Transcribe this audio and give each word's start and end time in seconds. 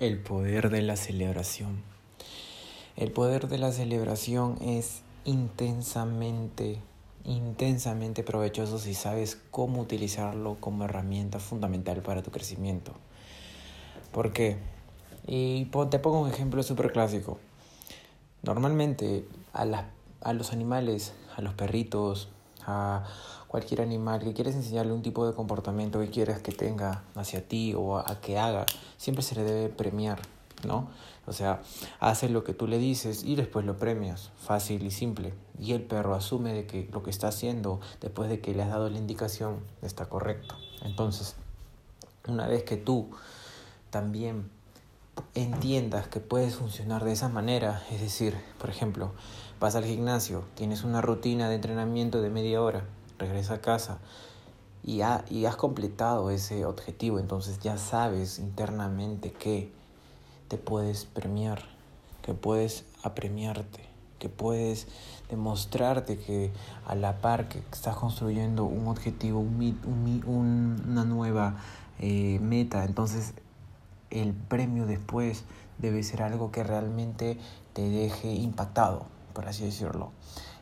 El 0.00 0.18
poder 0.18 0.70
de 0.70 0.82
la 0.82 0.96
celebración. 0.96 1.80
El 2.96 3.12
poder 3.12 3.46
de 3.46 3.58
la 3.58 3.70
celebración 3.70 4.58
es 4.60 5.02
intensamente, 5.24 6.80
intensamente 7.24 8.24
provechoso 8.24 8.80
si 8.80 8.92
sabes 8.94 9.40
cómo 9.52 9.80
utilizarlo 9.80 10.56
como 10.58 10.86
herramienta 10.86 11.38
fundamental 11.38 12.02
para 12.02 12.24
tu 12.24 12.32
crecimiento. 12.32 12.92
¿Por 14.10 14.32
qué? 14.32 14.56
Y 15.28 15.66
te 15.66 16.00
pongo 16.00 16.22
un 16.22 16.28
ejemplo 16.28 16.64
súper 16.64 16.90
clásico. 16.90 17.38
Normalmente 18.42 19.24
a, 19.52 19.84
a 20.22 20.32
los 20.32 20.52
animales, 20.52 21.12
a 21.36 21.40
los 21.40 21.54
perritos, 21.54 22.30
a 22.66 23.04
cualquier 23.48 23.82
animal 23.82 24.20
que 24.20 24.32
quieres 24.32 24.54
enseñarle 24.54 24.92
un 24.92 25.02
tipo 25.02 25.26
de 25.26 25.34
comportamiento 25.34 26.00
que 26.00 26.10
quieras 26.10 26.42
que 26.42 26.52
tenga 26.52 27.04
hacia 27.14 27.46
ti 27.46 27.74
o 27.74 27.98
a, 27.98 28.20
que 28.20 28.38
haga, 28.38 28.66
siempre 28.96 29.22
se 29.22 29.34
le 29.36 29.44
debe 29.44 29.68
premiar, 29.68 30.20
¿no? 30.66 30.88
O 31.26 31.32
sea, 31.32 31.62
hace 32.00 32.28
lo 32.28 32.44
que 32.44 32.52
tú 32.52 32.66
le 32.66 32.78
dices 32.78 33.24
y 33.24 33.36
después 33.36 33.64
lo 33.64 33.78
premias, 33.78 34.30
fácil 34.38 34.84
y 34.84 34.90
simple. 34.90 35.32
Y 35.58 35.72
el 35.72 35.82
perro 35.82 36.14
asume 36.14 36.52
de 36.52 36.66
que 36.66 36.88
lo 36.92 37.02
que 37.02 37.10
está 37.10 37.28
haciendo 37.28 37.80
después 38.00 38.28
de 38.28 38.40
que 38.40 38.54
le 38.54 38.62
has 38.62 38.68
dado 38.68 38.90
la 38.90 38.98
indicación 38.98 39.60
está 39.80 40.06
correcto. 40.08 40.56
Entonces, 40.82 41.36
una 42.26 42.46
vez 42.46 42.64
que 42.64 42.76
tú 42.76 43.10
también 43.90 44.50
entiendas 45.34 46.08
que 46.08 46.20
puedes 46.20 46.56
funcionar 46.56 47.04
de 47.04 47.12
esa 47.12 47.28
manera, 47.28 47.82
es 47.90 48.00
decir, 48.00 48.36
por 48.58 48.70
ejemplo, 48.70 49.12
vas 49.60 49.74
al 49.74 49.84
gimnasio, 49.84 50.44
tienes 50.54 50.84
una 50.84 51.00
rutina 51.00 51.48
de 51.48 51.56
entrenamiento 51.56 52.20
de 52.20 52.30
media 52.30 52.62
hora 52.62 52.84
regresa 53.18 53.54
a 53.54 53.60
casa 53.60 53.98
y, 54.82 55.00
y 55.30 55.46
has 55.46 55.56
completado 55.56 56.30
ese 56.30 56.64
objetivo, 56.64 57.18
entonces 57.18 57.58
ya 57.60 57.78
sabes 57.78 58.38
internamente 58.38 59.32
que 59.32 59.70
te 60.48 60.58
puedes 60.58 61.04
premiar, 61.04 61.62
que 62.22 62.34
puedes 62.34 62.84
apremiarte, 63.02 63.80
que 64.18 64.28
puedes 64.28 64.86
demostrarte 65.30 66.18
que 66.18 66.52
a 66.86 66.94
la 66.94 67.20
par 67.20 67.48
que 67.48 67.58
estás 67.72 67.96
construyendo 67.96 68.64
un 68.64 68.88
objetivo, 68.88 69.40
un, 69.40 70.82
una 70.88 71.04
nueva 71.04 71.56
eh, 71.98 72.38
meta, 72.40 72.84
entonces 72.84 73.34
el 74.14 74.32
premio 74.32 74.86
después 74.86 75.44
debe 75.78 76.02
ser 76.02 76.22
algo 76.22 76.50
que 76.50 76.64
realmente 76.64 77.38
te 77.72 77.88
deje 77.88 78.32
impactado, 78.32 79.06
por 79.32 79.46
así 79.46 79.64
decirlo 79.64 80.12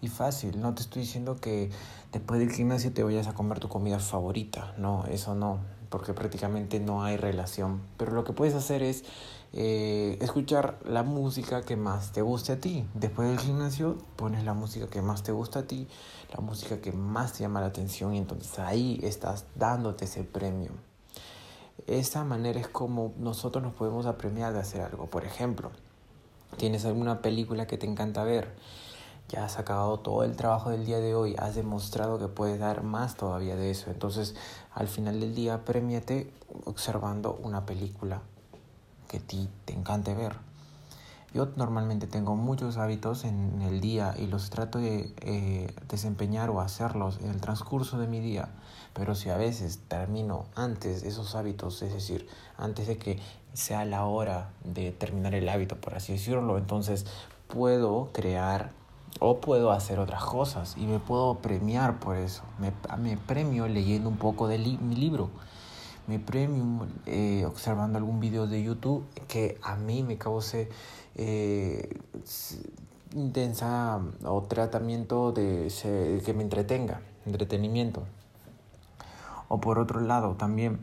y 0.00 0.08
fácil. 0.08 0.60
No 0.60 0.74
te 0.74 0.82
estoy 0.82 1.02
diciendo 1.02 1.36
que 1.40 1.70
después 2.12 2.40
del 2.40 2.50
gimnasio 2.50 2.92
te 2.92 3.02
vayas 3.02 3.26
a 3.26 3.34
comer 3.34 3.60
tu 3.60 3.68
comida 3.68 3.98
favorita. 3.98 4.74
No, 4.78 5.04
eso 5.06 5.34
no, 5.34 5.60
porque 5.90 6.12
prácticamente 6.12 6.80
no 6.80 7.04
hay 7.04 7.16
relación. 7.16 7.80
Pero 7.96 8.12
lo 8.12 8.24
que 8.24 8.32
puedes 8.32 8.54
hacer 8.54 8.82
es 8.82 9.04
eh, 9.52 10.18
escuchar 10.20 10.78
la 10.84 11.02
música 11.02 11.62
que 11.62 11.76
más 11.76 12.12
te 12.12 12.22
guste 12.22 12.52
a 12.52 12.60
ti. 12.60 12.86
Después 12.94 13.28
del 13.28 13.38
gimnasio 13.38 13.98
pones 14.16 14.44
la 14.44 14.54
música 14.54 14.86
que 14.88 15.02
más 15.02 15.22
te 15.22 15.32
gusta 15.32 15.60
a 15.60 15.66
ti, 15.66 15.88
la 16.34 16.40
música 16.40 16.80
que 16.80 16.92
más 16.92 17.32
te 17.32 17.40
llama 17.40 17.60
la 17.60 17.66
atención 17.66 18.14
y 18.14 18.18
entonces 18.18 18.58
ahí 18.58 19.00
estás 19.02 19.46
dándote 19.54 20.04
ese 20.04 20.24
premio. 20.24 20.70
Esa 21.86 22.24
manera 22.24 22.60
es 22.60 22.68
como 22.68 23.12
nosotros 23.18 23.62
nos 23.62 23.74
podemos 23.74 24.06
apremiar 24.06 24.52
de 24.52 24.60
hacer 24.60 24.80
algo. 24.80 25.06
Por 25.06 25.24
ejemplo, 25.24 25.70
tienes 26.56 26.84
alguna 26.84 27.22
película 27.22 27.66
que 27.66 27.78
te 27.78 27.86
encanta 27.86 28.24
ver 28.24 28.54
ya 29.28 29.44
has 29.44 29.58
acabado 29.58 29.98
todo 29.98 30.22
el 30.22 30.36
trabajo 30.36 30.70
del 30.70 30.86
día 30.86 31.00
de 31.00 31.14
hoy, 31.14 31.34
has 31.38 31.56
demostrado 31.56 32.18
que 32.18 32.28
puedes 32.28 32.60
dar 32.60 32.84
más 32.84 33.16
todavía 33.16 33.56
de 33.56 33.70
eso. 33.70 33.90
Entonces, 33.90 34.36
al 34.72 34.86
final 34.86 35.18
del 35.18 35.34
día, 35.34 35.64
premiate 35.64 36.32
observando 36.64 37.38
una 37.42 37.66
película 37.66 38.22
que 39.08 39.16
a 39.16 39.20
ti 39.20 39.48
te 39.64 39.72
encante 39.72 40.14
ver. 40.14 40.36
Yo 41.36 41.48
normalmente 41.54 42.06
tengo 42.06 42.34
muchos 42.34 42.78
hábitos 42.78 43.24
en 43.24 43.60
el 43.60 43.82
día 43.82 44.14
y 44.18 44.26
los 44.26 44.48
trato 44.48 44.78
de 44.78 45.12
eh, 45.20 45.70
desempeñar 45.86 46.48
o 46.48 46.62
hacerlos 46.62 47.18
en 47.22 47.28
el 47.28 47.42
transcurso 47.42 47.98
de 47.98 48.06
mi 48.06 48.20
día. 48.20 48.48
Pero 48.94 49.14
si 49.14 49.28
a 49.28 49.36
veces 49.36 49.80
termino 49.86 50.46
antes 50.54 51.02
esos 51.02 51.34
hábitos, 51.34 51.82
es 51.82 51.92
decir, 51.92 52.26
antes 52.56 52.86
de 52.86 52.96
que 52.96 53.18
sea 53.52 53.84
la 53.84 54.06
hora 54.06 54.48
de 54.64 54.92
terminar 54.92 55.34
el 55.34 55.46
hábito, 55.50 55.76
por 55.76 55.94
así 55.94 56.14
decirlo, 56.14 56.56
entonces 56.56 57.04
puedo 57.48 58.08
crear 58.14 58.70
o 59.20 59.38
puedo 59.38 59.72
hacer 59.72 59.98
otras 59.98 60.24
cosas 60.24 60.74
y 60.78 60.86
me 60.86 61.00
puedo 61.00 61.34
premiar 61.40 62.00
por 62.00 62.16
eso. 62.16 62.44
Me 62.58 63.18
premio 63.18 63.68
leyendo 63.68 64.08
un 64.08 64.16
poco 64.16 64.48
de 64.48 64.56
mi 64.56 64.96
libro. 64.96 65.28
Me 66.06 66.18
premio 66.18 66.86
eh, 67.06 67.44
observando 67.46 67.98
algún 67.98 68.20
video 68.20 68.46
de 68.46 68.62
YouTube 68.62 69.04
que 69.26 69.58
a 69.62 69.76
mí 69.76 70.02
me 70.04 70.18
cause 70.18 70.68
eh, 71.16 71.98
intensa 73.14 74.00
o 74.24 74.42
tratamiento 74.42 75.32
de, 75.32 75.72
que 76.24 76.32
me 76.32 76.42
entretenga, 76.42 77.00
entretenimiento. 77.24 78.04
O 79.48 79.60
por 79.60 79.78
otro 79.78 80.00
lado, 80.00 80.34
también 80.34 80.78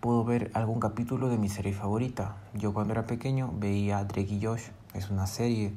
puedo 0.00 0.24
ver 0.24 0.50
algún 0.54 0.80
capítulo 0.80 1.28
de 1.28 1.38
mi 1.38 1.48
serie 1.48 1.72
favorita. 1.72 2.36
Yo 2.54 2.74
cuando 2.74 2.92
era 2.92 3.06
pequeño 3.06 3.52
veía 3.56 4.04
Drake 4.04 4.34
y 4.34 4.44
Josh. 4.44 4.64
Es 4.92 5.10
una 5.10 5.26
serie 5.26 5.72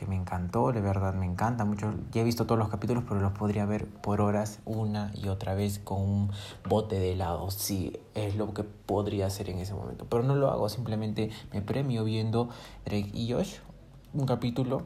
que 0.00 0.06
me 0.06 0.16
encantó, 0.16 0.72
de 0.72 0.80
verdad 0.80 1.12
me 1.12 1.26
encanta 1.26 1.66
mucho. 1.66 1.92
Ya 2.10 2.22
he 2.22 2.24
visto 2.24 2.46
todos 2.46 2.58
los 2.58 2.70
capítulos, 2.70 3.04
pero 3.06 3.20
los 3.20 3.32
podría 3.32 3.66
ver 3.66 3.86
por 3.86 4.22
horas 4.22 4.60
una 4.64 5.12
y 5.14 5.28
otra 5.28 5.54
vez 5.54 5.78
con 5.78 6.00
un 6.00 6.30
bote 6.66 6.98
de 6.98 7.12
helado. 7.12 7.50
Sí, 7.50 8.00
es 8.14 8.34
lo 8.34 8.54
que 8.54 8.64
podría 8.64 9.26
hacer 9.26 9.50
en 9.50 9.58
ese 9.58 9.74
momento. 9.74 10.06
Pero 10.08 10.22
no 10.22 10.36
lo 10.36 10.50
hago, 10.50 10.70
simplemente 10.70 11.28
me 11.52 11.60
premio 11.60 12.02
viendo 12.02 12.48
Drake 12.86 13.10
y 13.12 13.30
Josh 13.30 13.56
un 14.14 14.24
capítulo, 14.24 14.82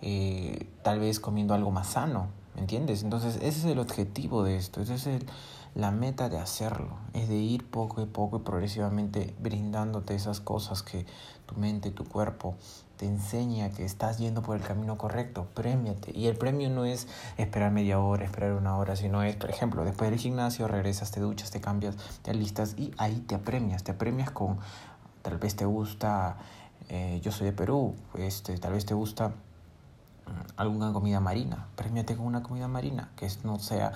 eh, 0.00 0.66
tal 0.82 0.98
vez 0.98 1.20
comiendo 1.20 1.52
algo 1.52 1.70
más 1.70 1.88
sano, 1.88 2.28
¿me 2.54 2.60
entiendes? 2.60 3.02
Entonces 3.02 3.36
ese 3.36 3.48
es 3.48 3.64
el 3.64 3.78
objetivo 3.78 4.44
de 4.44 4.56
esto, 4.56 4.80
esa 4.80 4.94
es 4.94 5.08
la 5.74 5.90
meta 5.90 6.28
de 6.28 6.38
hacerlo, 6.38 6.98
es 7.12 7.28
de 7.28 7.36
ir 7.36 7.68
poco 7.68 8.00
a 8.00 8.06
poco 8.06 8.36
y 8.36 8.40
progresivamente 8.40 9.34
brindándote 9.40 10.14
esas 10.14 10.40
cosas 10.40 10.82
que 10.82 11.04
tu 11.46 11.56
mente, 11.56 11.90
tu 11.90 12.04
cuerpo 12.04 12.54
te 12.96 13.06
enseña 13.06 13.70
que 13.70 13.84
estás 13.84 14.18
yendo 14.18 14.42
por 14.42 14.56
el 14.56 14.62
camino 14.62 14.96
correcto, 14.96 15.48
premiate. 15.54 16.16
Y 16.16 16.28
el 16.28 16.36
premio 16.36 16.70
no 16.70 16.84
es 16.84 17.08
esperar 17.36 17.72
media 17.72 17.98
hora, 17.98 18.24
esperar 18.24 18.52
una 18.52 18.76
hora, 18.76 18.94
sino 18.94 19.22
es, 19.22 19.34
por 19.36 19.50
ejemplo, 19.50 19.84
después 19.84 20.10
del 20.10 20.18
gimnasio 20.18 20.68
regresas, 20.68 21.10
te 21.10 21.20
duchas, 21.20 21.50
te 21.50 21.60
cambias, 21.60 21.96
te 22.22 22.30
alistas 22.30 22.74
y 22.78 22.92
ahí 22.96 23.20
te 23.26 23.34
apremias, 23.34 23.82
te 23.82 23.92
apremias 23.92 24.30
con, 24.30 24.58
tal 25.22 25.38
vez 25.38 25.56
te 25.56 25.64
gusta, 25.64 26.36
eh, 26.88 27.20
yo 27.22 27.32
soy 27.32 27.46
de 27.46 27.52
Perú, 27.52 27.94
este, 28.16 28.56
tal 28.58 28.74
vez 28.74 28.86
te 28.86 28.94
gusta 28.94 29.32
alguna 30.56 30.92
comida 30.92 31.20
marina, 31.20 31.68
premiate 31.76 32.16
con 32.16 32.26
una 32.26 32.42
comida 32.42 32.68
marina, 32.68 33.10
que 33.16 33.28
no 33.42 33.58
sea 33.58 33.92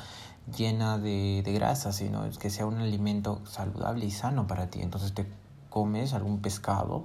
llena 0.57 0.99
de, 0.99 1.43
de 1.45 1.53
grasa, 1.53 1.93
sino 1.93 2.29
que 2.39 2.51
sea 2.51 2.67
un 2.67 2.79
alimento 2.79 3.41
saludable 3.47 4.07
y 4.07 4.11
sano 4.11 4.47
para 4.47 4.69
ti. 4.69 4.81
Entonces 4.81 5.15
te 5.15 5.27
comes 5.71 6.15
algún 6.15 6.41
pescado, 6.41 7.05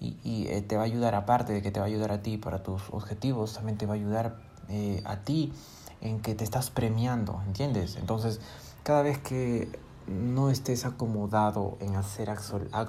y, 0.00 0.16
y 0.22 0.46
eh, 0.48 0.62
te 0.62 0.76
va 0.76 0.82
a 0.82 0.86
ayudar, 0.86 1.14
aparte 1.14 1.52
de 1.52 1.62
que 1.62 1.70
te 1.70 1.80
va 1.80 1.86
a 1.86 1.88
ayudar 1.88 2.12
a 2.12 2.22
ti 2.22 2.38
para 2.38 2.62
tus 2.62 2.82
objetivos, 2.90 3.54
también 3.54 3.78
te 3.78 3.86
va 3.86 3.94
a 3.94 3.96
ayudar 3.96 4.36
eh, 4.68 5.02
a 5.04 5.16
ti 5.16 5.52
en 6.00 6.20
que 6.20 6.34
te 6.34 6.44
estás 6.44 6.70
premiando, 6.70 7.42
¿entiendes? 7.46 7.96
Entonces, 7.96 8.40
cada 8.84 9.02
vez 9.02 9.18
que 9.18 9.68
no 10.06 10.50
estés 10.50 10.84
acomodado 10.84 11.76
en 11.80 11.96
hacer 11.96 12.32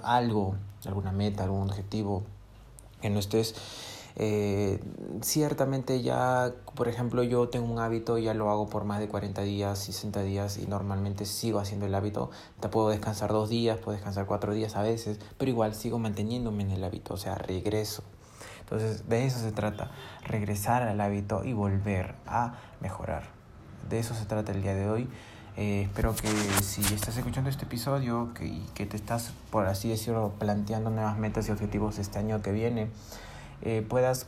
algo, 0.03 0.56
alguna 0.86 1.12
meta, 1.12 1.44
algún 1.44 1.63
objetivo, 1.69 2.24
que 3.01 3.09
no 3.09 3.19
estés 3.19 3.56
eh, 4.16 4.80
ciertamente 5.22 6.02
ya, 6.02 6.53
por 6.75 6.88
ejemplo, 6.88 7.24
yo 7.24 7.50
tengo 7.50 7.72
un 7.72 7.80
hábito, 7.80 8.18
ya 8.18 8.34
lo 8.34 8.50
hago 8.50 8.70
por 8.70 8.84
más 8.84 9.00
de 9.00 9.08
40 9.08 9.42
días, 9.44 9.80
60 9.80 10.24
días 10.24 10.58
y 10.58 10.68
normalmente 10.68 11.25
sigo 11.25 11.59
haciendo 11.59 11.86
el 11.86 11.96
hábito. 11.96 12.31
Te 12.59 12.69
puedo 12.69 12.90
descansar 12.90 13.31
dos 13.31 13.50
días, 13.50 13.78
puedo 13.78 13.96
descansar 13.96 14.25
cuatro 14.25 14.53
días 14.53 14.75
a 14.75 14.81
veces, 14.81 15.19
pero 15.38 15.50
igual 15.52 15.75
sigo 15.75 16.00
manteniéndome 16.00 16.64
en 16.64 16.72
el 16.72 16.84
hábito, 16.84 17.14
o 17.14 17.18
sea, 17.18 17.36
regreso. 17.36 18.04
Entonces, 18.62 19.10
de 19.10 19.25
eso 19.25 19.39
se 19.39 19.51
trata, 19.51 19.92
regresar 20.24 20.83
al 20.83 21.01
hábito 21.01 21.44
y 21.44 21.54
volver 21.54 22.16
a 22.28 22.60
mejorar. 22.81 23.24
De 23.89 24.00
eso 24.00 24.13
se 24.13 24.25
trata 24.25 24.51
el 24.51 24.62
día 24.62 24.75
de 24.75 24.89
hoy. 24.89 25.10
Eh, 25.57 25.83
espero 25.83 26.16
que 26.16 26.30
si 26.62 26.81
estás 26.94 27.18
escuchando 27.18 27.50
este 27.50 27.66
episodio 27.66 28.31
que, 28.33 28.45
y 28.45 28.66
que 28.75 28.86
te 28.86 28.95
estás, 28.95 29.33
por 29.50 29.66
así 29.66 29.89
decirlo, 29.89 30.33
planteando 30.38 30.89
nuevas 30.89 31.18
metas 31.18 31.50
y 31.50 31.51
objetivos 31.51 31.98
este 31.98 32.19
año 32.19 32.42
que 32.42 32.51
viene, 32.51 32.89
eh, 33.61 33.85
puedas, 33.88 34.27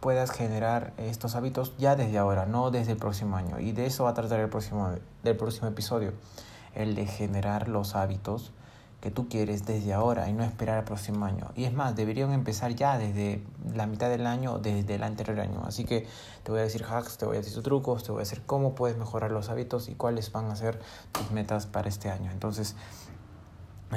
puedas 0.00 0.30
generar 0.30 0.92
estos 0.96 1.34
hábitos 1.34 1.74
ya 1.78 1.96
desde 1.96 2.18
ahora, 2.18 2.46
no 2.46 2.70
desde 2.70 2.92
el 2.92 2.98
próximo 2.98 3.36
año. 3.36 3.60
Y 3.60 3.72
de 3.72 3.86
eso 3.86 4.04
va 4.04 4.10
a 4.10 4.14
tratar 4.14 4.40
el 4.40 4.48
próximo, 4.48 4.90
del 5.22 5.36
próximo 5.36 5.68
episodio, 5.68 6.12
el 6.74 6.94
de 6.94 7.06
generar 7.06 7.68
los 7.68 7.94
hábitos 7.94 8.52
que 9.04 9.10
tú 9.10 9.28
quieres 9.28 9.66
desde 9.66 9.92
ahora 9.92 10.30
y 10.30 10.32
no 10.32 10.44
esperar 10.44 10.78
al 10.78 10.84
próximo 10.84 11.26
año. 11.26 11.50
Y 11.54 11.64
es 11.64 11.74
más, 11.74 11.94
deberían 11.94 12.32
empezar 12.32 12.74
ya 12.74 12.96
desde 12.96 13.44
la 13.74 13.86
mitad 13.86 14.08
del 14.08 14.26
año, 14.26 14.58
desde 14.58 14.94
el 14.94 15.02
anterior 15.02 15.40
año. 15.40 15.62
Así 15.66 15.84
que 15.84 16.06
te 16.42 16.50
voy 16.50 16.60
a 16.60 16.62
decir 16.62 16.84
hacks, 16.84 17.18
te 17.18 17.26
voy 17.26 17.36
a 17.36 17.40
decir 17.40 17.62
trucos, 17.62 18.02
te 18.02 18.12
voy 18.12 18.20
a 18.20 18.24
decir 18.24 18.40
cómo 18.46 18.74
puedes 18.74 18.96
mejorar 18.96 19.30
los 19.30 19.50
hábitos 19.50 19.90
y 19.90 19.94
cuáles 19.94 20.32
van 20.32 20.46
a 20.46 20.56
ser 20.56 20.80
tus 21.12 21.30
metas 21.32 21.66
para 21.66 21.90
este 21.90 22.08
año. 22.08 22.30
Entonces, 22.30 22.76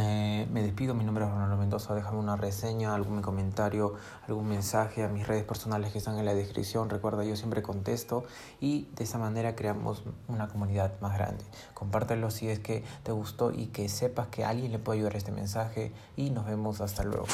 me 0.04 0.62
despido, 0.62 0.94
mi 0.94 1.04
nombre 1.04 1.26
es 1.26 1.32
Ronaldo 1.32 1.58
Mendoza, 1.58 1.96
déjame 1.96 2.20
una 2.20 2.36
reseña, 2.36 2.94
algún 2.94 3.22
comentario, 3.22 3.96
algún 4.28 4.48
mensaje 4.48 5.04
a 5.04 5.08
mis 5.08 5.28
redes 5.28 5.44
personales 5.44 5.92
que 5.92 5.98
están 5.98 6.18
en 6.18 6.26
la 6.26 6.34
descripción, 6.34 6.90
recuerda 6.90 7.24
yo 7.24 7.36
siempre 7.36 7.62
contesto 7.62 8.24
y 8.60 8.88
de 8.96 9.04
esa 9.04 9.18
manera 9.18 9.56
creamos 9.56 10.04
una 10.28 10.48
comunidad 10.48 11.00
más 11.02 11.18
grande. 11.18 11.44
Compártelo 11.74 12.32
si 12.32 12.50
es 12.50 12.60
que 12.60 12.84
te 13.04 13.12
gustó 13.12 13.52
y 13.52 13.68
que 13.68 13.90
sepas 13.90 14.28
que 14.28 14.46
alguien 14.46 14.72
le 14.72 14.80
puede 14.80 15.00
ayudar 15.00 15.16
este 15.16 15.32
mensaje 15.32 15.92
y 16.16 16.30
nos 16.30 16.46
vemos 16.46 16.82
hasta 16.82 17.04
luego. 17.04 17.26